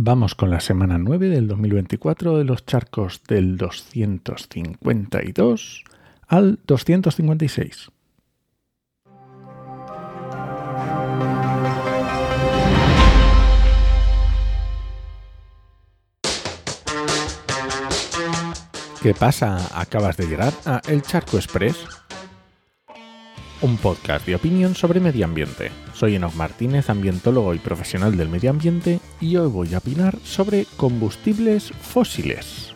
[0.00, 5.82] Vamos con la semana 9 del 2024 de los charcos del 252
[6.28, 7.90] al 256.
[19.02, 19.80] ¿Qué pasa?
[19.80, 21.88] Acabas de llegar a El Charco Express
[23.60, 25.70] un podcast de opinión sobre medio ambiente.
[25.92, 30.66] Soy Enoch Martínez, ambientólogo y profesional del medio ambiente, y hoy voy a opinar sobre
[30.76, 32.72] combustibles fósiles.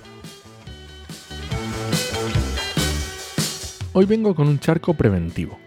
[3.92, 5.58] Hoy vengo con un charco preventivo,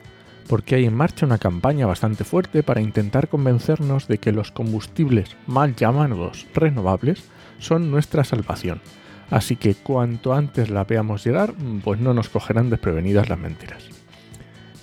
[0.47, 5.37] porque hay en marcha una campaña bastante fuerte para intentar convencernos de que los combustibles
[5.47, 7.23] mal llamados renovables
[7.59, 8.81] son nuestra salvación.
[9.29, 11.53] Así que cuanto antes la veamos llegar,
[11.83, 13.94] pues no nos cogerán desprevenidas las mentiras.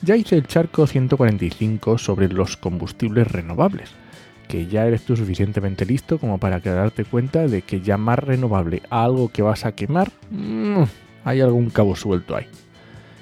[0.04, 3.90] Ya hice el charco 145 sobre los combustibles renovables,
[4.48, 9.04] que ya eres tú suficientemente listo como para darte cuenta de que llamar renovable a
[9.04, 10.82] algo que vas a quemar, mmm,
[11.24, 12.46] hay algún cabo suelto ahí.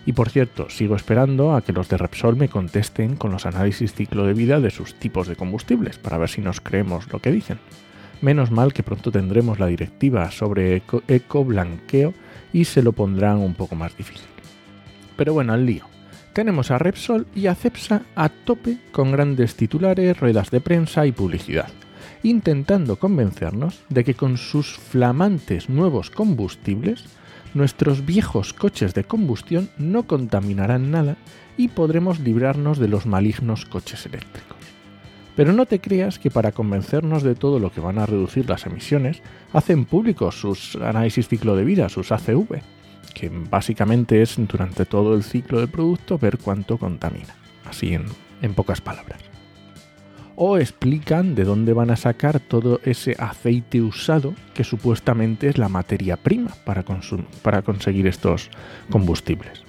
[0.06, 3.92] Y por cierto, sigo esperando a que los de Repsol me contesten con los análisis
[3.92, 7.30] ciclo de vida de sus tipos de combustibles, para ver si nos creemos lo que
[7.30, 7.58] dicen.
[8.22, 12.14] Menos mal que pronto tendremos la directiva sobre eco, eco blanqueo
[12.54, 14.28] y se lo pondrán un poco más difícil.
[15.18, 15.89] Pero bueno, al lío
[16.32, 21.12] tenemos a Repsol y a Cepsa a tope con grandes titulares, ruedas de prensa y
[21.12, 21.70] publicidad,
[22.22, 27.04] intentando convencernos de que con sus flamantes nuevos combustibles,
[27.54, 31.16] nuestros viejos coches de combustión no contaminarán nada
[31.56, 34.56] y podremos librarnos de los malignos coches eléctricos.
[35.36, 38.66] Pero no te creas que para convencernos de todo lo que van a reducir las
[38.66, 39.22] emisiones,
[39.52, 42.60] hacen públicos sus análisis ciclo de vida, sus ACV,
[43.12, 47.34] que básicamente es durante todo el ciclo del producto ver cuánto contamina,
[47.68, 49.20] así en, pocas palabras.
[50.36, 55.68] O explican de dónde van a sacar todo ese aceite usado que supuestamente es la
[55.68, 56.82] materia prima para,
[57.42, 58.50] para conseguir estos
[58.90, 59.64] combustibles.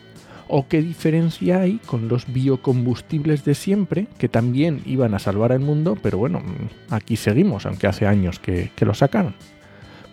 [0.47, 5.59] O qué diferencia hay con los biocombustibles de siempre, que también iban a salvar el
[5.59, 6.41] mundo, pero bueno,
[6.89, 9.35] aquí seguimos, aunque hace años que, que lo sacaron.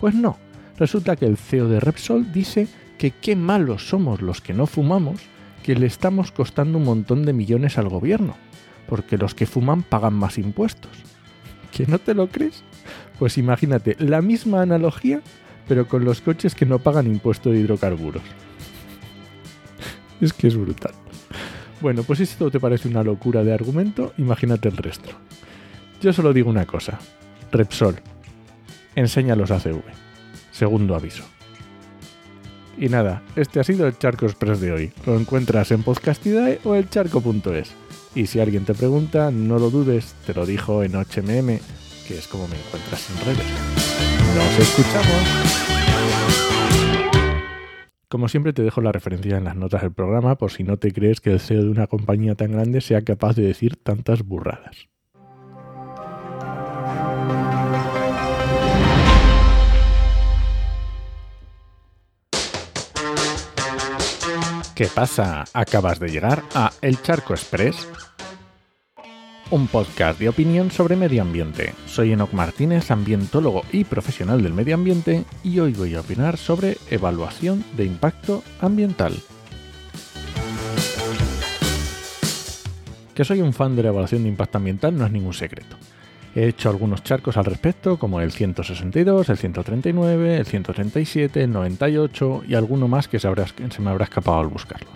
[0.01, 0.39] Pues no,
[0.77, 2.69] resulta que el CEO de Repsol dice
[2.99, 5.21] que qué malos somos los que no fumamos,
[5.63, 8.37] que le estamos costando un montón de millones al gobierno,
[8.87, 10.93] porque los que fuman pagan más impuestos.
[11.73, 12.65] ¿Que no te lo crees?
[13.19, 15.23] Pues imagínate, la misma analogía,
[15.67, 18.23] pero con los coches que no pagan impuesto de hidrocarburos.
[20.21, 20.93] es que es brutal.
[21.81, 25.11] Bueno, pues si esto te parece una locura de argumento, imagínate el resto.
[26.01, 26.99] Yo solo digo una cosa.
[27.53, 27.97] Repsol,
[28.95, 29.83] enseña los ACV.
[30.51, 31.25] Segundo aviso.
[32.81, 34.93] Y nada, este ha sido el Charco Express de hoy.
[35.05, 37.75] Lo encuentras en Podcastidae o elcharco.es.
[38.15, 41.59] Y si alguien te pregunta, no lo dudes, te lo dijo en HMM,
[42.07, 43.47] que es como me encuentras en redes.
[44.37, 45.69] Nos escuchamos.
[48.09, 50.93] Como siempre te dejo la referencia en las notas del programa por si no te
[50.93, 54.89] crees que el CEO de una compañía tan grande sea capaz de decir tantas burradas.
[64.79, 65.45] ¿Qué pasa?
[65.55, 67.89] Acabas de llegar a El Charco Express,
[69.51, 71.75] un podcast de opinión sobre medio ambiente.
[71.87, 76.77] Soy Enoc Martínez, ambientólogo y profesional del medio ambiente, y hoy voy a opinar sobre
[76.91, 79.15] evaluación de impacto ambiental.
[83.17, 85.77] Que soy un fan de la evaluación de impacto ambiental no es ningún secreto.
[86.35, 92.43] He hecho algunos charcos al respecto, como el 162, el 139, el 137, el 98
[92.47, 94.93] y alguno más que se, me habrá escapado al buscarlos.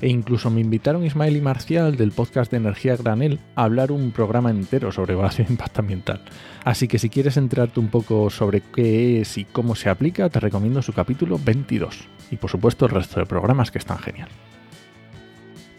[0.00, 4.12] E incluso me invitaron Ismael y Marcial del podcast de Energía Granel a hablar un
[4.12, 6.22] programa entero sobre evaluación de impacto ambiental.
[6.64, 10.40] Así que si quieres enterarte un poco sobre qué es y cómo se aplica, te
[10.40, 12.08] recomiendo su capítulo 22.
[12.30, 14.28] Y por supuesto el resto de programas que están genial.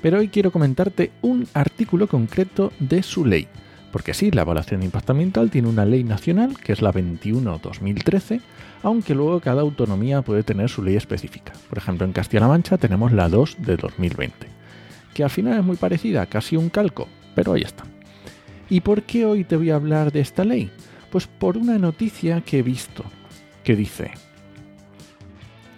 [0.01, 3.47] Pero hoy quiero comentarte un artículo concreto de su ley,
[3.91, 8.41] porque sí, la evaluación de impacto ambiental tiene una ley nacional, que es la 21-2013,
[8.83, 11.53] aunque luego cada autonomía puede tener su ley específica.
[11.69, 14.47] Por ejemplo, en Castilla-La Mancha tenemos la 2 de 2020,
[15.13, 17.83] que al final es muy parecida, casi un calco, pero ahí está.
[18.69, 20.71] ¿Y por qué hoy te voy a hablar de esta ley?
[21.11, 23.03] Pues por una noticia que he visto,
[23.65, 24.11] que dice,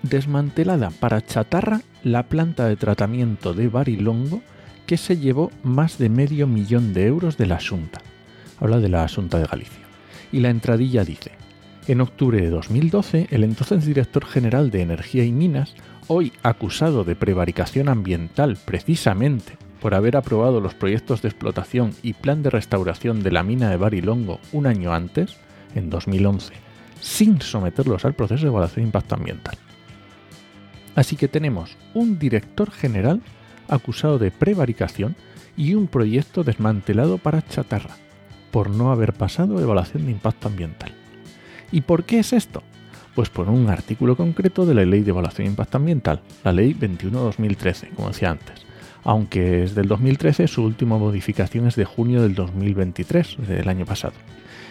[0.03, 4.41] desmantelada para chatarra la planta de tratamiento de Barilongo
[4.85, 8.01] que se llevó más de medio millón de euros de la Asunta.
[8.63, 9.83] Habla de la Asunta de Galicia.
[10.31, 11.31] Y la entradilla dice,
[11.85, 15.75] en octubre de 2012, el entonces director general de Energía y Minas,
[16.07, 22.41] hoy acusado de prevaricación ambiental precisamente por haber aprobado los proyectos de explotación y plan
[22.41, 25.35] de restauración de la mina de Barilongo un año antes,
[25.75, 26.53] en 2011,
[27.01, 29.57] sin someterlos al proceso de evaluación de impacto ambiental.
[30.95, 33.21] Así que tenemos un director general
[33.67, 35.17] acusado de prevaricación
[35.57, 37.97] y un proyecto desmantelado para chatarra,
[38.53, 40.91] por no haber pasado evaluación de impacto ambiental.
[41.71, 42.61] ¿Y por qué es esto?
[43.15, 46.75] Pues por un artículo concreto de la Ley de Evaluación de Impacto Ambiental, la Ley
[46.75, 48.63] 21-2013, como decía antes.
[49.03, 54.13] Aunque es del 2013, su última modificación es de junio del 2023, del año pasado.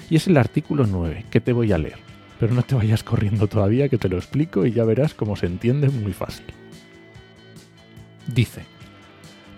[0.09, 1.99] Y es el artículo 9, que te voy a leer.
[2.39, 5.47] Pero no te vayas corriendo todavía, que te lo explico y ya verás cómo se
[5.47, 6.47] entiende muy fácil.
[8.33, 8.63] Dice,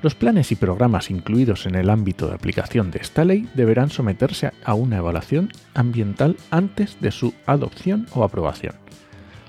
[0.05, 4.53] los planes y programas incluidos en el ámbito de aplicación de esta ley deberán someterse
[4.63, 8.75] a una evaluación ambiental antes de su adopción o aprobación.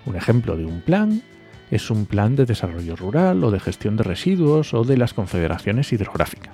[0.05, 1.23] Un ejemplo de un plan
[1.71, 5.91] es un plan de desarrollo rural o de gestión de residuos o de las confederaciones
[5.91, 6.53] hidrográficas.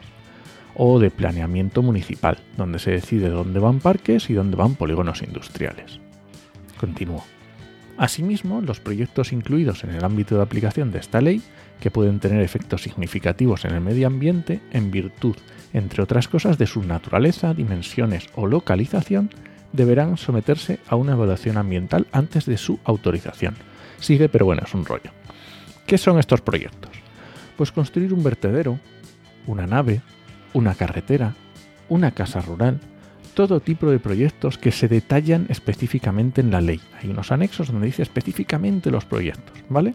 [0.74, 6.00] O de planeamiento municipal, donde se decide dónde van parques y dónde van polígonos industriales.
[6.80, 7.24] Continúo.
[7.98, 11.42] Asimismo, los proyectos incluidos en el ámbito de aplicación de esta ley
[11.80, 15.36] que pueden tener efectos significativos en el medio ambiente en virtud,
[15.74, 19.30] entre otras cosas, de su naturaleza, dimensiones o localización,
[19.74, 23.56] deberán someterse a una evaluación ambiental antes de su autorización.
[24.00, 25.12] Sigue, pero bueno, es un rollo.
[25.86, 26.92] ¿Qué son estos proyectos?
[27.58, 28.80] Pues construir un vertedero,
[29.48, 30.02] una nave,
[30.54, 31.36] una carretera,
[31.90, 32.80] una casa rural,
[33.34, 36.82] todo tipo de proyectos que se detallan específicamente en la ley.
[37.02, 39.94] Hay unos anexos donde dice específicamente los proyectos, ¿vale?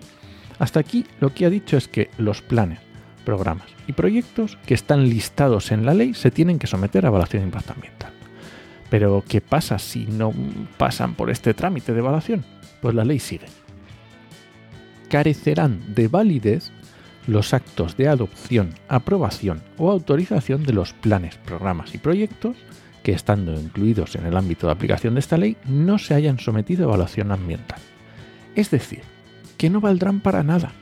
[0.59, 2.81] Hasta aquí lo que ha dicho es que los planes,
[3.25, 7.43] programas y proyectos que están listados en la ley se tienen que someter a evaluación
[7.43, 8.12] de impacto ambiental.
[8.88, 10.33] Pero ¿qué pasa si no
[10.79, 12.44] pasan por este trámite de evaluación?
[12.81, 13.47] Pues la ley sigue.
[15.11, 16.71] Carecerán de validez
[17.27, 22.56] los actos de adopción, aprobación o autorización de los planes, programas y proyectos
[23.06, 26.82] que, estando incluidos en el ámbito de aplicación de esta ley, no se hayan sometido
[26.82, 27.79] a evaluación ambiental.
[28.56, 29.03] Es decir,
[29.56, 30.73] que no valdrán para nada.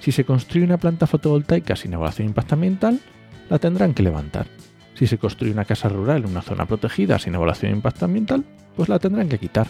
[0.00, 3.00] Si se construye una planta fotovoltaica sin evaluación impacto ambiental,
[3.48, 4.46] la tendrán que levantar.
[4.92, 8.44] Si se construye una casa rural en una zona protegida sin evaluación de impacto ambiental,
[8.76, 9.68] pues la tendrán que quitar.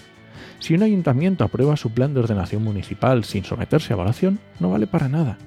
[0.58, 4.88] Si un ayuntamiento aprueba su plan de ordenación municipal sin someterse a evaluación, no vale
[4.88, 5.38] para nada.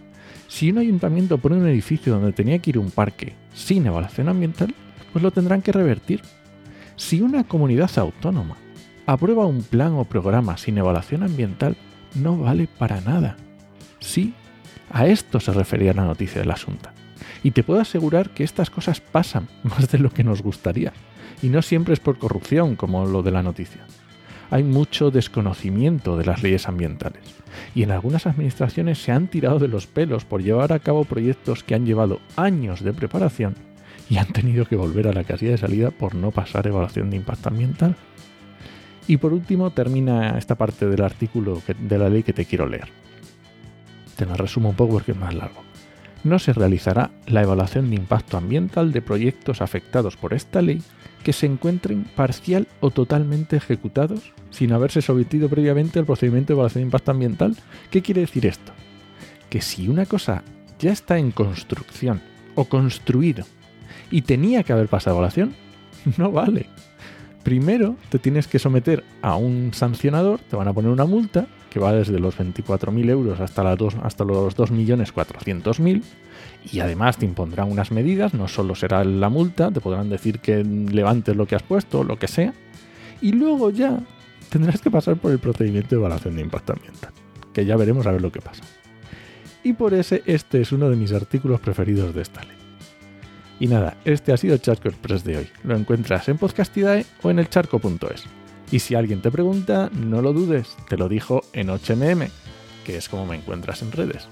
[0.48, 4.74] Si un ayuntamiento pone un edificio donde tenía que ir un parque sin evaluación ambiental,
[5.12, 6.22] pues lo tendrán que revertir.
[6.96, 8.58] Si una comunidad autónoma
[9.06, 11.76] aprueba un plan o programa sin evaluación ambiental,
[12.16, 13.38] no vale para nada.
[14.00, 14.34] Sí,
[14.90, 16.90] a esto se refería la noticia del asunto.
[17.44, 20.94] Y te puedo asegurar que estas cosas pasan más de lo que nos gustaría.
[21.42, 23.82] Y no siempre es por corrupción, como lo de la noticia.
[24.52, 27.24] Hay mucho desconocimiento de las leyes ambientales.
[27.74, 31.64] Y en algunas administraciones se han tirado de los pelos por llevar a cabo proyectos
[31.64, 33.56] que han llevado años de preparación
[34.12, 37.16] y han tenido que volver a la casilla de salida por no pasar evaluación de
[37.16, 37.96] impacto ambiental.
[39.08, 42.90] Y por último termina esta parte del artículo de la ley que te quiero leer.
[44.18, 45.64] Te lo resumo un poco porque es más largo.
[46.26, 50.84] No se realizará la evaluación de impacto ambiental de proyectos afectados por esta ley
[51.24, 56.82] que se encuentren parcial o totalmente ejecutados sin haberse sometido previamente al procedimiento de evaluación
[56.82, 57.56] de impacto ambiental.
[57.90, 58.74] ¿Qué quiere decir esto?
[59.50, 60.44] Que si una cosa
[60.80, 62.22] ya está en construcción
[62.56, 63.46] o construido
[64.10, 65.54] y tenía que haber pasado evaluación,
[66.18, 66.68] no vale.
[67.44, 71.80] Primero te tienes que someter a un sancionador, te van a poner una multa que
[71.80, 76.04] va desde los 24.000 euros hasta, hasta los 2.400.000
[76.72, 80.64] y además te impondrán unas medidas, no solo será la multa, te podrán decir que
[80.64, 82.54] levantes lo que has puesto, lo que sea,
[83.22, 84.00] y luego ya
[84.50, 87.14] tendrás que pasar por el procedimiento de evaluación de impacto ambiental,
[87.54, 88.64] que ya veremos a ver lo que pasa.
[89.64, 92.61] Y por ese este es uno de mis artículos preferidos de esta ley.
[93.62, 95.48] Y nada, este ha sido el Charco Express de hoy.
[95.64, 98.24] Lo encuentras en Podcastidae o en elcharco.es.
[98.72, 102.28] Y si alguien te pregunta, no lo dudes, te lo dijo en 8mm,
[102.84, 104.28] que es como me encuentras en redes.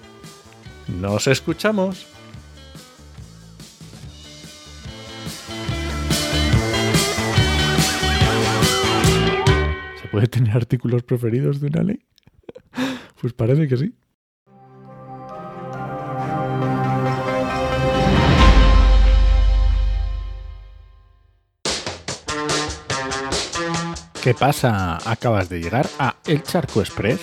[0.88, 2.08] ¡Nos escuchamos!
[10.02, 12.00] ¿Se puede tener artículos preferidos de una ley?
[13.22, 13.94] Pues parece que sí.
[24.24, 24.98] ¿Qué pasa?
[25.10, 27.22] Acabas de llegar a El Charco Express,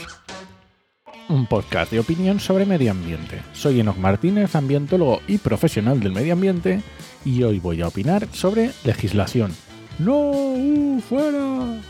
[1.28, 3.42] un podcast de opinión sobre medio ambiente.
[3.52, 6.80] Soy Enoch Martínez, ambientólogo y profesional del medio ambiente,
[7.22, 9.52] y hoy voy a opinar sobre legislación.
[9.98, 10.30] ¡No!
[10.30, 11.82] Uh, ¡Fuera!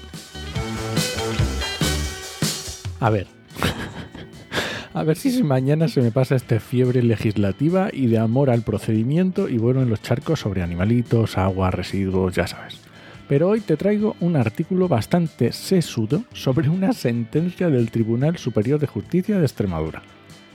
[2.99, 3.29] A ver.
[4.93, 9.49] A ver si mañana se me pasa esta fiebre legislativa y de amor al procedimiento
[9.49, 12.86] y bueno en los charcos sobre animalitos, agua, residuos, ya sabes
[13.29, 18.87] pero hoy te traigo un artículo bastante sesudo sobre una sentencia del Tribunal Superior de
[18.87, 20.03] Justicia de Extremadura.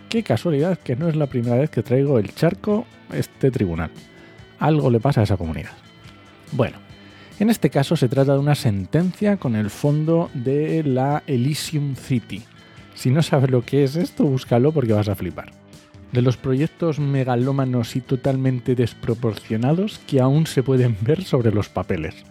[0.09, 3.91] Qué casualidad que no es la primera vez que traigo el charco este tribunal.
[4.59, 5.71] Algo le pasa a esa comunidad.
[6.51, 6.77] Bueno,
[7.39, 12.43] en este caso se trata de una sentencia con el fondo de la Elysium City.
[12.93, 15.51] Si no sabes lo que es esto, búscalo porque vas a flipar.
[16.11, 22.25] De los proyectos megalómanos y totalmente desproporcionados que aún se pueden ver sobre los papeles.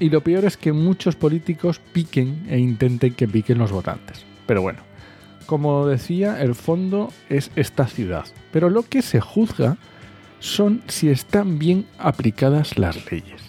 [0.00, 4.24] Y lo peor es que muchos políticos piquen e intenten que piquen los votantes.
[4.46, 4.80] Pero bueno,
[5.46, 8.26] como decía, el fondo es esta ciudad.
[8.52, 9.76] Pero lo que se juzga
[10.40, 13.42] son si están bien aplicadas las leyes.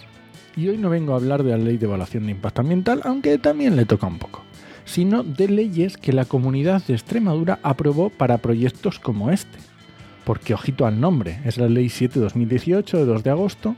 [0.56, 3.38] Y hoy no vengo a hablar de la ley de evaluación de impacto ambiental, aunque
[3.38, 4.42] también le toca un poco,
[4.84, 9.58] sino de leyes que la comunidad de Extremadura aprobó para proyectos como este.
[10.24, 13.76] Porque ojito al nombre, es la ley 7-2018 de 2 de agosto,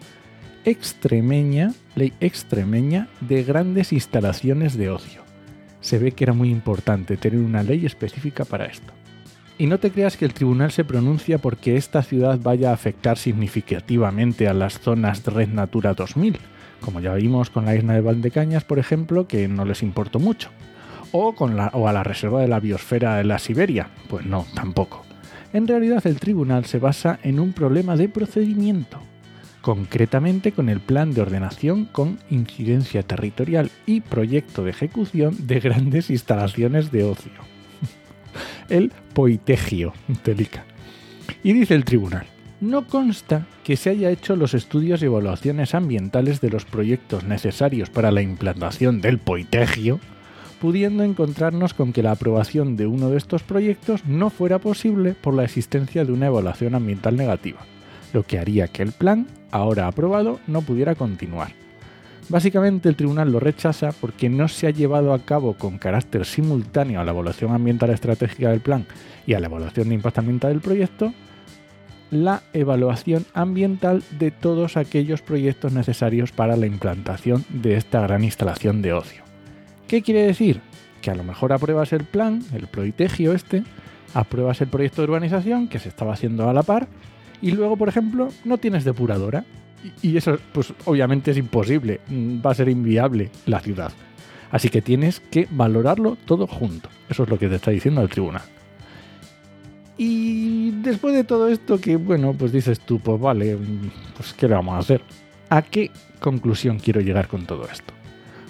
[0.65, 5.23] extremeña, ley extremeña de grandes instalaciones de ocio.
[5.81, 8.93] Se ve que era muy importante tener una ley específica para esto.
[9.59, 13.19] Y no te creas que el tribunal se pronuncia porque esta ciudad vaya a afectar
[13.19, 16.39] significativamente a las zonas Red Natura 2000,
[16.81, 20.51] como ya vimos con la isla de Valdecañas, por ejemplo, que no les importó mucho.
[21.13, 24.47] O, con la, o a la reserva de la biosfera de la Siberia, pues no,
[24.55, 25.05] tampoco.
[25.53, 28.99] En realidad el tribunal se basa en un problema de procedimiento,
[29.63, 36.11] concretamente con el plan de ordenación con incidencia territorial y proyecto de ejecución de grandes
[36.11, 37.33] instalaciones de ocio.
[38.69, 40.65] el poitegio, Telica.
[41.43, 42.27] Y dice el tribunal,
[42.61, 47.91] no consta que se haya hecho los estudios y evaluaciones ambientales de los proyectos necesarios
[47.91, 50.01] para la implantación del poitegio,
[50.61, 55.35] pudiendo encontrarnos con que la aprobación de uno de estos proyectos no fuera posible por
[55.35, 57.67] la existencia de una evaluación ambiental negativa,
[58.13, 61.53] lo que haría que el plan, ahora aprobado, no pudiera continuar.
[62.29, 67.01] Básicamente el tribunal lo rechaza porque no se ha llevado a cabo con carácter simultáneo
[67.01, 68.87] a la evaluación ambiental estratégica del plan
[69.27, 71.13] y a la evaluación de impacto ambiental del proyecto,
[72.11, 78.83] la evaluación ambiental de todos aquellos proyectos necesarios para la implantación de esta gran instalación
[78.83, 79.23] de ocio.
[79.89, 80.61] ¿Qué quiere decir?
[81.01, 83.65] Que a lo mejor apruebas el plan, el proitegio este,
[84.15, 86.87] apruebas el proyecto de urbanización que se estaba haciendo a la par
[87.43, 89.45] y luego, por ejemplo, no tienes depuradora.
[90.01, 93.93] Y eso, pues obviamente es imposible, va a ser inviable la ciudad.
[94.53, 96.89] Así que tienes que valorarlo todo junto.
[97.09, 98.43] Eso es lo que te está diciendo el tribunal.
[99.99, 103.59] Y después de todo esto, que bueno, pues dices tú, pues vale,
[104.17, 105.03] pues ¿qué le vamos a hacer?
[105.51, 107.93] ¿A qué conclusión quiero llegar con todo esto?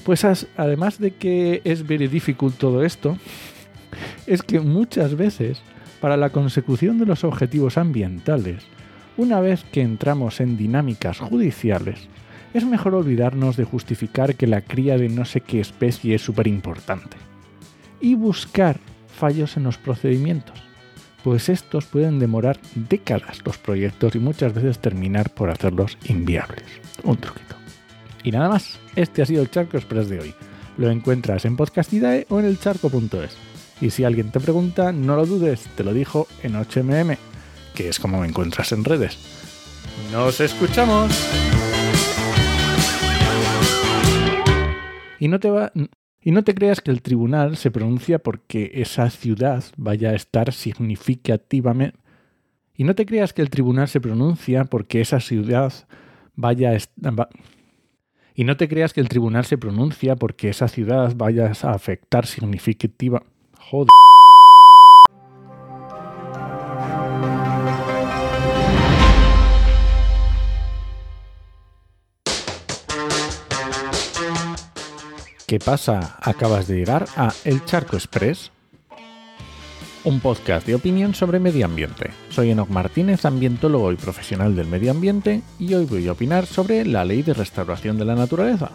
[0.04, 3.16] Pues además de que es very difficult todo esto,
[4.26, 5.62] es que muchas veces,
[6.00, 8.64] para la consecución de los objetivos ambientales,
[9.16, 12.08] una vez que entramos en dinámicas judiciales,
[12.54, 16.46] es mejor olvidarnos de justificar que la cría de no sé qué especie es súper
[16.46, 17.16] importante
[18.00, 18.78] y buscar
[19.08, 20.62] fallos en los procedimientos
[21.22, 26.64] pues estos pueden demorar décadas los proyectos y muchas veces terminar por hacerlos inviables.
[27.04, 27.56] Un truquito.
[28.24, 30.34] Y nada más, este ha sido el Charco Express de hoy.
[30.76, 33.36] Lo encuentras en Podcastidae o en el charco.es.
[33.80, 37.16] Y si alguien te pregunta, no lo dudes, te lo dijo en HMM,
[37.74, 39.18] que es como me encuentras en redes.
[40.12, 41.12] ¡Nos escuchamos!
[45.18, 45.72] Y no te va,
[46.24, 50.52] y no te creas que el tribunal se pronuncia porque esa ciudad vaya a estar
[50.52, 51.98] significativamente...
[52.74, 55.72] Y no te creas que el tribunal se pronuncia porque esa ciudad
[56.34, 57.28] vaya a...
[58.34, 62.26] Y no te creas que el tribunal se pronuncia porque esa ciudad vaya a afectar
[62.26, 63.22] significativa...
[63.58, 63.88] Joder.
[75.52, 76.16] ¿Qué pasa?
[76.22, 78.50] Acabas de llegar a El Charco Express,
[80.02, 82.08] un podcast de opinión sobre medio ambiente.
[82.30, 86.86] Soy Enoc Martínez, ambientólogo y profesional del medio ambiente, y hoy voy a opinar sobre
[86.86, 88.70] la ley de restauración de la naturaleza.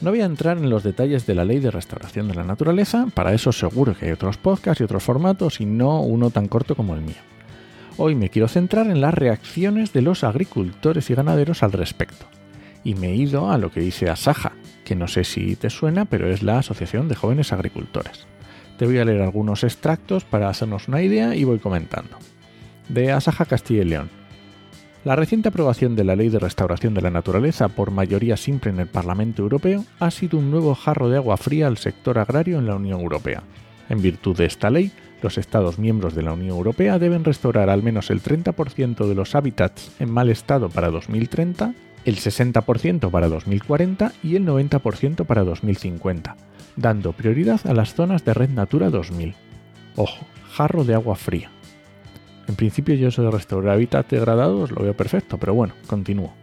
[0.00, 3.08] No voy a entrar en los detalles de la ley de restauración de la naturaleza,
[3.12, 6.74] para eso seguro que hay otros podcasts y otros formatos y no uno tan corto
[6.74, 7.20] como el mío.
[7.98, 12.24] Hoy me quiero centrar en las reacciones de los agricultores y ganaderos al respecto
[12.84, 14.52] y me he ido a lo que dice Asaja,
[14.84, 18.26] que no sé si te suena, pero es la Asociación de Jóvenes Agricultores.
[18.78, 22.18] Te voy a leer algunos extractos para hacernos una idea y voy comentando.
[22.88, 24.10] De Asaja Castilla y León.
[25.04, 28.80] La reciente aprobación de la Ley de Restauración de la Naturaleza por mayoría simple en
[28.80, 32.66] el Parlamento Europeo ha sido un nuevo jarro de agua fría al sector agrario en
[32.66, 33.42] la Unión Europea.
[33.90, 37.82] En virtud de esta ley, Los Estados miembros de la Unión Europea deben restaurar al
[37.82, 41.74] menos el 30% de los hábitats en mal estado para 2030,
[42.04, 46.36] el 60% para 2040 y el 90% para 2050,
[46.76, 49.34] dando prioridad a las zonas de Red Natura 2000.
[49.96, 51.50] Ojo, jarro de agua fría.
[52.46, 56.34] En principio yo eso de restaurar hábitats degradados lo veo perfecto, pero bueno, continúo.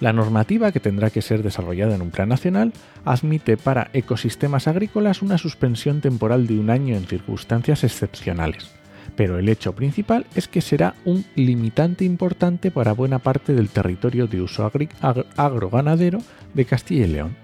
[0.00, 2.72] La normativa, que tendrá que ser desarrollada en un plan nacional,
[3.04, 8.70] admite para ecosistemas agrícolas una suspensión temporal de un año en circunstancias excepcionales,
[9.16, 14.26] pero el hecho principal es que será un limitante importante para buena parte del territorio
[14.26, 14.70] de uso
[15.36, 16.18] agroganadero
[16.52, 17.36] de Castilla y León.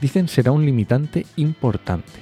[0.00, 2.20] Dicen será un limitante importante.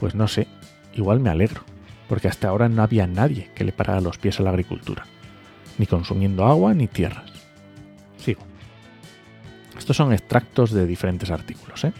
[0.00, 0.46] Pues no sé,
[0.94, 1.62] igual me alegro,
[2.08, 5.04] porque hasta ahora no había nadie que le parara los pies a la agricultura,
[5.76, 7.30] ni consumiendo agua ni tierras.
[8.16, 8.40] Sigo.
[9.76, 11.84] Estos son extractos de diferentes artículos.
[11.84, 11.92] ¿eh?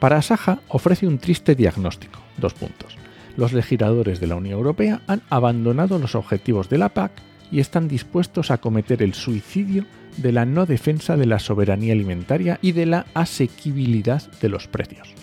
[0.00, 2.20] Para Asaja ofrece un triste diagnóstico.
[2.36, 2.96] Dos puntos.
[3.38, 7.12] Los legisladores de la Unión Europea han abandonado los objetivos de la PAC
[7.52, 9.84] y están dispuestos a cometer el suicidio
[10.16, 15.14] de la no defensa de la soberanía alimentaria y de la asequibilidad de los precios.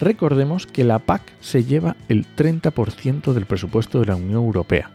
[0.00, 4.90] Recordemos que la PAC se lleva el 30% del presupuesto de la Unión Europea,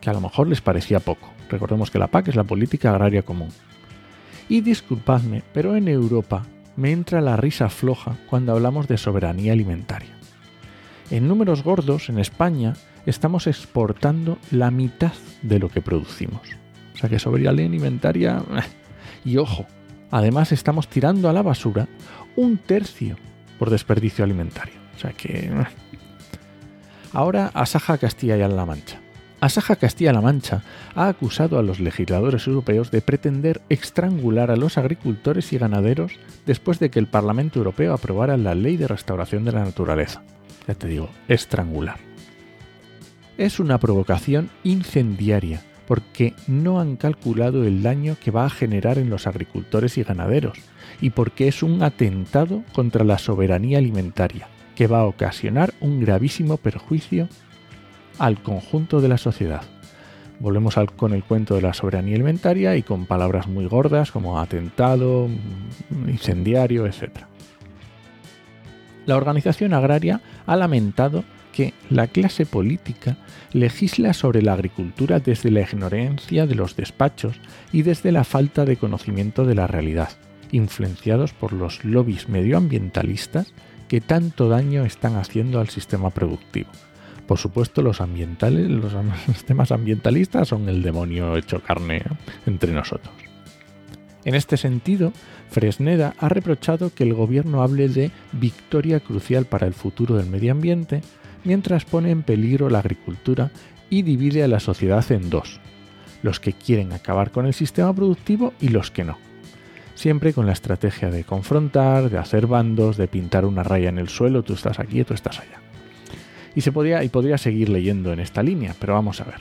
[0.00, 1.30] que a lo mejor les parecía poco.
[1.48, 3.50] Recordemos que la PAC es la política agraria común.
[4.48, 10.21] Y disculpadme, pero en Europa me entra la risa floja cuando hablamos de soberanía alimentaria.
[11.10, 12.74] En números gordos, en España,
[13.06, 16.42] estamos exportando la mitad de lo que producimos.
[16.94, 18.42] O sea que soberanía alimentaria...
[18.56, 18.62] Eh,
[19.24, 19.66] y ojo,
[20.10, 21.86] además estamos tirando a la basura
[22.34, 23.16] un tercio
[23.58, 24.74] por desperdicio alimentario.
[24.96, 25.46] O sea que...
[25.46, 25.64] Eh.
[27.12, 29.02] Ahora Asaja Castilla y La Mancha.
[29.42, 30.62] Asaja Castilla-La Mancha
[30.94, 36.12] ha acusado a los legisladores europeos de pretender estrangular a los agricultores y ganaderos
[36.46, 40.22] después de que el Parlamento Europeo aprobara la Ley de Restauración de la Naturaleza.
[40.66, 41.98] Ya te digo, estrangular.
[43.38, 49.10] Es una provocación incendiaria porque no han calculado el daño que va a generar en
[49.10, 50.58] los agricultores y ganaderos
[51.00, 56.56] y porque es un atentado contra la soberanía alimentaria que va a ocasionar un gravísimo
[56.56, 57.28] perjuicio
[58.18, 59.62] al conjunto de la sociedad.
[60.38, 65.28] Volvemos con el cuento de la soberanía alimentaria y con palabras muy gordas como atentado,
[66.06, 67.31] incendiario, etc.
[69.06, 73.16] La organización agraria ha lamentado que la clase política
[73.52, 77.40] legisla sobre la agricultura desde la ignorancia de los despachos
[77.72, 80.10] y desde la falta de conocimiento de la realidad,
[80.50, 83.52] influenciados por los lobbies medioambientalistas
[83.88, 86.70] que tanto daño están haciendo al sistema productivo
[87.26, 88.92] por supuesto, los ambientales, los
[89.46, 92.02] temas ambientalistas son el demonio hecho carne
[92.46, 93.31] entre nosotros.
[94.24, 95.12] En este sentido,
[95.50, 100.52] Fresneda ha reprochado que el gobierno hable de victoria crucial para el futuro del medio
[100.52, 101.02] ambiente,
[101.44, 103.50] mientras pone en peligro la agricultura
[103.90, 105.60] y divide a la sociedad en dos,
[106.22, 109.18] los que quieren acabar con el sistema productivo y los que no.
[109.94, 114.08] Siempre con la estrategia de confrontar, de hacer bandos, de pintar una raya en el
[114.08, 115.60] suelo, tú estás aquí tú estás allá.
[116.54, 119.40] Y se podría, y podría seguir leyendo en esta línea, pero vamos a ver.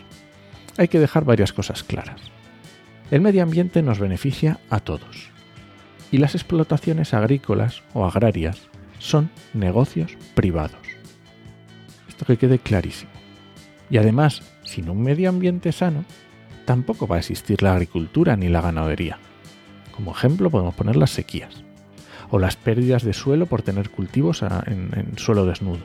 [0.78, 2.41] Hay que dejar varias cosas claras.
[3.12, 5.30] El medio ambiente nos beneficia a todos.
[6.12, 8.70] Y las explotaciones agrícolas o agrarias
[9.00, 10.80] son negocios privados.
[12.08, 13.12] Esto que quede clarísimo.
[13.90, 16.06] Y además, sin un medio ambiente sano,
[16.66, 19.20] tampoco va a existir la agricultura ni la ganadería.
[19.92, 21.64] Como ejemplo podemos poner las sequías
[22.30, 25.84] o las pérdidas de suelo por tener cultivos en suelo desnudo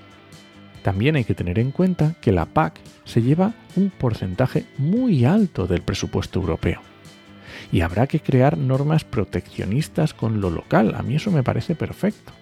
[0.87, 5.67] también hay que tener en cuenta que la PAC se lleva un porcentaje muy alto
[5.67, 6.81] del presupuesto europeo.
[7.73, 10.95] Y habrá que crear normas proteccionistas con lo local.
[10.97, 12.33] A mí eso me parece perfecto.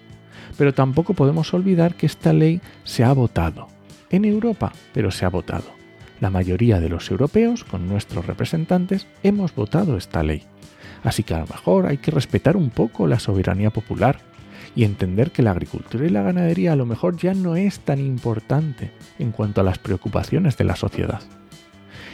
[0.57, 3.67] Pero tampoco podemos olvidar que esta ley se ha votado.
[4.09, 5.65] En Europa, pero se ha votado.
[6.21, 10.43] La mayoría de los europeos, con nuestros representantes, hemos votado esta ley.
[11.03, 14.19] Así que a lo mejor hay que respetar un poco la soberanía popular
[14.75, 17.99] y entender que la agricultura y la ganadería a lo mejor ya no es tan
[17.99, 21.21] importante en cuanto a las preocupaciones de la sociedad.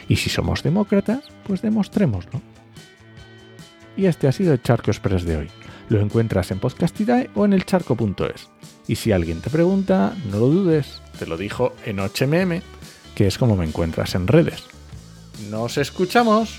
[0.08, 2.40] Y si somos demócratas, pues demostrémoslo.
[3.96, 5.50] Y este ha sido el Charco Express de hoy.
[5.88, 8.50] Lo encuentras en Podcastidae o en elcharco.es.
[8.88, 12.62] Y si alguien te pregunta, no lo dudes, te lo dijo en HMM,
[13.14, 14.64] que es como me encuentras en redes.
[15.50, 16.58] ¡Nos escuchamos!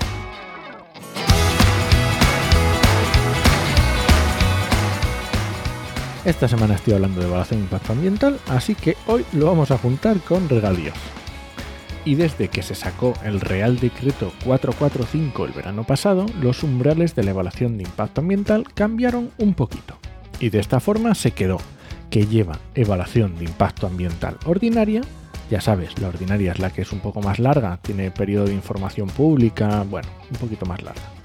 [6.23, 9.79] Esta semana estoy hablando de evaluación de impacto ambiental, así que hoy lo vamos a
[9.79, 10.93] juntar con regalíos.
[12.05, 17.23] Y desde que se sacó el Real Decreto 445 el verano pasado, los umbrales de
[17.23, 19.97] la evaluación de impacto ambiental cambiaron un poquito.
[20.39, 21.57] Y de esta forma se quedó
[22.11, 25.01] que lleva evaluación de impacto ambiental ordinaria,
[25.49, 28.53] ya sabes, la ordinaria es la que es un poco más larga, tiene periodo de
[28.53, 31.20] información pública, bueno, un poquito más larga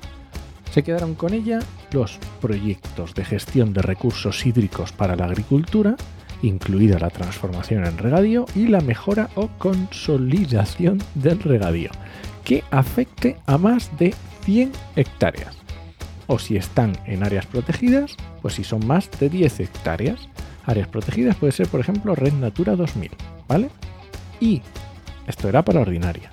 [0.77, 1.61] se quedaron con ella
[1.91, 5.97] los proyectos de gestión de recursos hídricos para la agricultura,
[6.43, 11.89] incluida la transformación en regadío y la mejora o consolidación del regadío,
[12.45, 15.57] que afecte a más de 100 hectáreas.
[16.27, 20.29] O si están en áreas protegidas, pues si son más de 10 hectáreas.
[20.67, 23.13] Áreas protegidas puede ser, por ejemplo, Red Natura 2000,
[23.49, 23.71] ¿vale?
[24.41, 24.61] Y
[25.27, 26.29] esto era para ordinaria.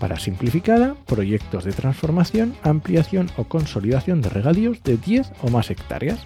[0.00, 6.18] Para simplificada, proyectos de transformación, ampliación o consolidación de regadíos de 10 o más hectáreas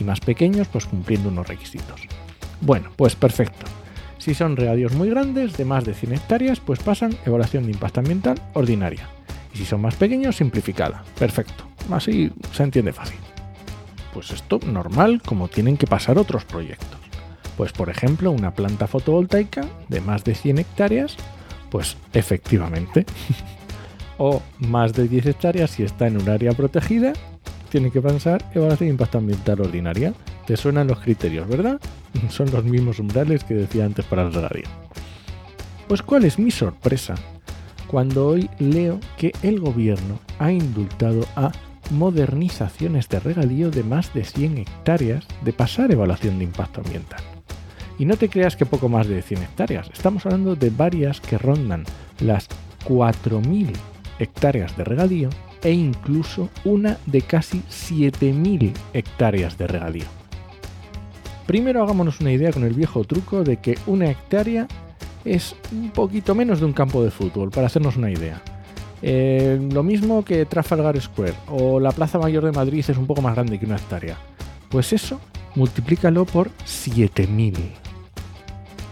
[0.00, 2.00] y más pequeños pues cumpliendo unos requisitos.
[2.60, 3.66] Bueno, pues perfecto.
[4.18, 8.00] Si son regadíos muy grandes, de más de 100 hectáreas, pues pasan evaluación de impacto
[8.00, 9.08] ambiental ordinaria.
[9.52, 11.04] Y si son más pequeños, simplificada.
[11.18, 11.64] Perfecto.
[11.92, 13.18] Así se entiende fácil.
[14.12, 16.98] Pues esto normal como tienen que pasar otros proyectos.
[17.56, 21.16] Pues por ejemplo, una planta fotovoltaica de más de 100 hectáreas
[21.74, 23.04] pues efectivamente.
[24.18, 27.14] o más de 10 hectáreas si está en un área protegida,
[27.68, 30.14] tiene que pasar evaluación de impacto ambiental ordinaria.
[30.46, 31.80] Te suenan los criterios, ¿verdad?
[32.28, 34.68] Son los mismos umbrales que decía antes para el regadío.
[35.88, 37.16] Pues cuál es mi sorpresa
[37.88, 41.50] cuando hoy leo que el gobierno ha indultado a
[41.90, 47.33] modernizaciones de regadío de más de 100 hectáreas de pasar evaluación de impacto ambiental.
[47.98, 51.38] Y no te creas que poco más de 100 hectáreas, estamos hablando de varias que
[51.38, 51.84] rondan
[52.20, 52.48] las
[52.86, 53.72] 4.000
[54.18, 55.30] hectáreas de regadío
[55.62, 60.04] e incluso una de casi 7.000 hectáreas de regadío.
[61.46, 64.66] Primero hagámonos una idea con el viejo truco de que una hectárea
[65.24, 68.42] es un poquito menos de un campo de fútbol, para hacernos una idea.
[69.02, 73.20] Eh, lo mismo que Trafalgar Square o la Plaza Mayor de Madrid es un poco
[73.22, 74.16] más grande que una hectárea.
[74.70, 75.20] Pues eso,
[75.54, 77.83] multiplícalo por 7000.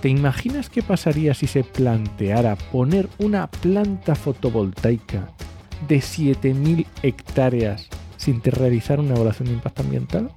[0.03, 5.31] ¿Te imaginas qué pasaría si se planteara poner una planta fotovoltaica
[5.87, 7.87] de 7.000 hectáreas
[8.17, 10.33] sin realizar una evaluación de impacto ambiental?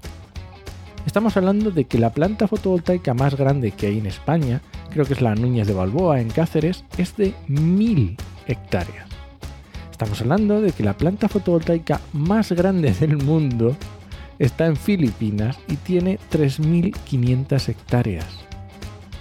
[1.08, 5.14] Estamos hablando de que la planta fotovoltaica más grande que hay en España, creo que
[5.14, 9.10] es la Núñez de Balboa en Cáceres, es de 1.000 hectáreas.
[9.90, 13.76] Estamos hablando de que la planta fotovoltaica más grande del mundo
[14.38, 18.46] está en Filipinas y tiene 3.500 hectáreas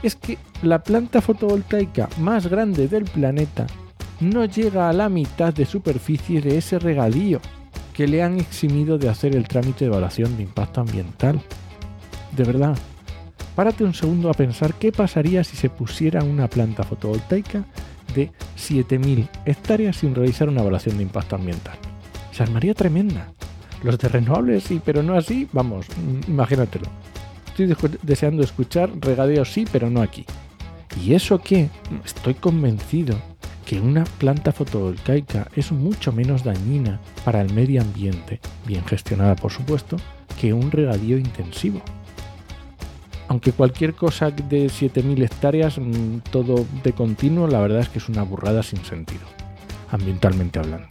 [0.05, 3.67] es que la planta fotovoltaica más grande del planeta
[4.21, 7.41] no llega a la mitad de superficie de ese regadío
[7.95, 11.41] que le han eximido de hacer el trámite de evaluación de impacto ambiental.
[12.37, 12.77] De verdad,
[13.57, 17.65] párate un segundo a pensar qué pasaría si se pusiera una planta fotovoltaica
[18.15, 21.79] de 7.000 hectáreas sin realizar una evaluación de impacto ambiental.
[22.31, 23.33] Se armaría tremenda.
[23.83, 25.87] Los de renovables sí, pero no así, vamos,
[26.29, 26.89] imagínatelo
[27.63, 30.25] estoy deseando escuchar regadeo sí, pero no aquí.
[31.03, 31.71] ¿Y eso qué?
[32.05, 33.17] Estoy convencido
[33.65, 39.53] que una planta fotovoltaica es mucho menos dañina para el medio ambiente, bien gestionada por
[39.53, 39.97] supuesto,
[40.41, 41.81] que un regadío intensivo.
[43.29, 48.09] Aunque cualquier cosa de 7.000 hectáreas, mm, todo de continuo, la verdad es que es
[48.09, 49.23] una burrada sin sentido,
[49.91, 50.89] ambientalmente hablando.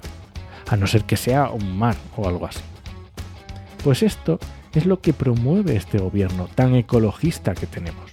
[0.68, 2.62] A no ser que sea un mar o algo así.
[3.84, 4.40] Pues esto
[4.74, 8.12] es lo que promueve este gobierno tan ecologista que tenemos.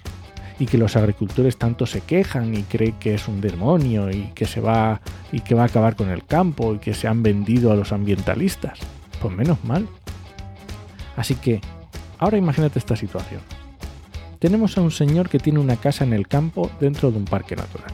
[0.59, 4.47] Y que los agricultores tanto se quejan y creen que es un demonio y que
[4.47, 5.01] se va
[5.33, 7.93] y que va a acabar con el campo y que se han vendido a los
[7.93, 8.79] ambientalistas.
[9.23, 9.89] Pues menos mal.
[11.17, 11.61] Así que,
[12.19, 13.41] ahora imagínate esta situación.
[14.39, 17.57] Tenemos a un señor que tiene una casa en el campo dentro de un parque
[17.57, 17.93] natural.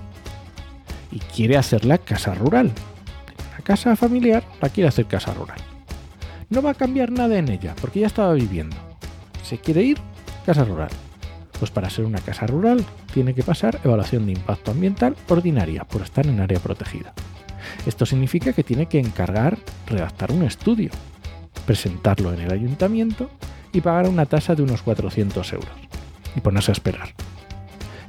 [1.13, 2.73] Y quiere hacerla casa rural.
[3.53, 5.59] Una casa familiar la quiere hacer casa rural.
[6.49, 8.77] No va a cambiar nada en ella, porque ya estaba viviendo.
[9.43, 9.99] ¿Se quiere ir?
[10.45, 10.91] Casa rural.
[11.59, 16.03] Pues para ser una casa rural tiene que pasar evaluación de impacto ambiental ordinaria por
[16.03, 17.15] estar en área protegida.
[17.87, 20.91] Esto significa que tiene que encargar redactar un estudio,
[21.65, 23.31] presentarlo en el ayuntamiento
[23.73, 25.71] y pagar una tasa de unos 400 euros.
[26.35, 27.15] y ponerse a esperar.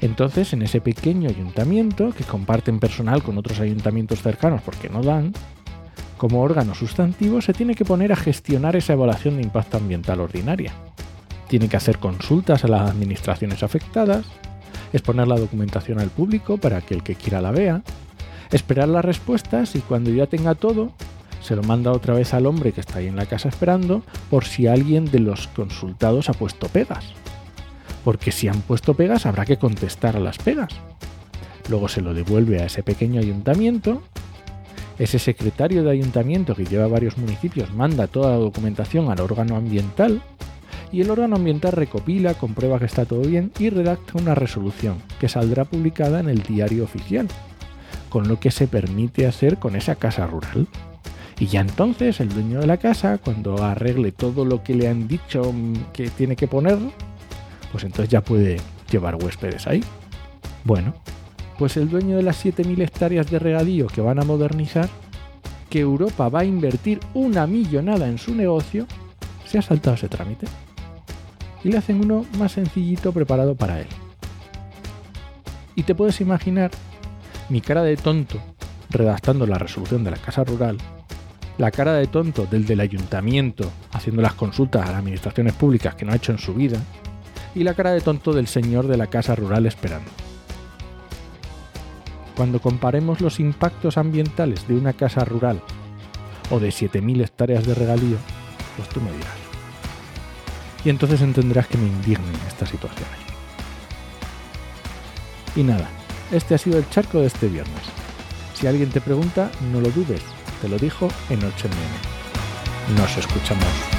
[0.01, 5.31] Entonces, en ese pequeño ayuntamiento, que comparten personal con otros ayuntamientos cercanos porque no dan,
[6.17, 10.73] como órgano sustantivo se tiene que poner a gestionar esa evaluación de impacto ambiental ordinaria.
[11.47, 14.25] Tiene que hacer consultas a las administraciones afectadas,
[14.93, 17.83] exponer la documentación al público para que el que quiera la vea,
[18.51, 20.91] esperar las respuestas y cuando ya tenga todo,
[21.41, 24.45] se lo manda otra vez al hombre que está ahí en la casa esperando por
[24.45, 27.05] si alguien de los consultados ha puesto pegas.
[28.03, 30.73] Porque si han puesto pegas habrá que contestar a las pegas.
[31.69, 34.01] Luego se lo devuelve a ese pequeño ayuntamiento.
[34.99, 40.21] Ese secretario de ayuntamiento que lleva varios municipios manda toda la documentación al órgano ambiental
[40.91, 45.29] y el órgano ambiental recopila, comprueba que está todo bien y redacta una resolución que
[45.29, 47.27] saldrá publicada en el diario oficial,
[48.09, 50.67] con lo que se permite hacer con esa casa rural.
[51.39, 55.07] Y ya entonces el dueño de la casa, cuando arregle todo lo que le han
[55.07, 55.53] dicho
[55.93, 56.79] que tiene que poner,
[57.71, 58.57] pues entonces ya puede
[58.89, 59.83] llevar huéspedes ahí.
[60.63, 60.95] Bueno,
[61.57, 64.89] pues el dueño de las 7.000 hectáreas de regadío que van a modernizar,
[65.69, 68.85] que Europa va a invertir una millonada en su negocio,
[69.45, 70.47] se ha saltado ese trámite.
[71.63, 73.87] Y le hacen uno más sencillito preparado para él.
[75.75, 76.71] Y te puedes imaginar
[77.49, 78.39] mi cara de tonto
[78.89, 80.77] redactando la resolución de la casa rural
[81.57, 86.05] la cara de tonto del del ayuntamiento haciendo las consultas a las administraciones públicas que
[86.05, 86.79] no ha hecho en su vida,
[87.55, 90.26] y la cara de tonto del señor de la casa rural esperando.
[92.37, 95.59] Cuando comparemos los impactos ambientales de una casa rural
[96.51, 98.17] o de 7.000 hectáreas de regalío,
[98.77, 99.33] pues tú me dirás.
[100.85, 103.17] Y entonces entenderás que me indignen estas situaciones.
[105.55, 105.89] Y nada,
[106.31, 107.81] este ha sido el charco de este viernes.
[108.53, 110.21] Si alguien te pregunta, no lo dudes,
[110.61, 111.67] te lo dijo en 8
[112.95, 113.96] Nos escuchamos.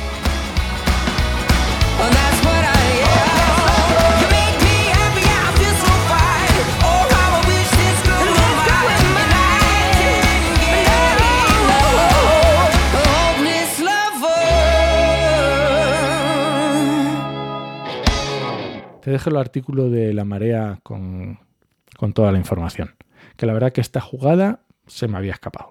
[19.09, 21.39] Te dejo el artículo de La Marea con,
[21.97, 22.95] con toda la información.
[23.39, 25.71] Que la verdad que esta jugada se me había escapado.